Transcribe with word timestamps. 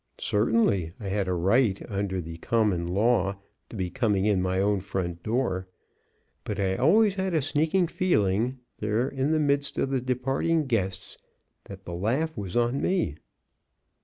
Certainly 0.17 0.93
I 0.99 1.09
had 1.09 1.27
a 1.27 1.33
right, 1.35 1.79
under 1.87 2.19
the 2.21 2.39
Common 2.39 2.87
Law, 2.87 3.37
to 3.69 3.75
be 3.75 3.91
coming 3.91 4.25
in 4.25 4.41
my 4.41 4.59
own 4.59 4.79
front 4.79 5.21
door, 5.21 5.67
but 6.43 6.59
I 6.59 6.75
always 6.75 7.13
had 7.13 7.35
a 7.35 7.41
sneaking 7.43 7.85
feeling, 7.85 8.57
there 8.79 9.07
in 9.07 9.29
the 9.31 9.39
midst 9.39 9.77
of 9.77 9.91
the 9.91 10.01
departing 10.01 10.65
guests, 10.65 11.19
that 11.65 11.85
the 11.85 11.93
laugh 11.93 12.35
was 12.35 12.57
on 12.57 12.81
me. 12.81 13.17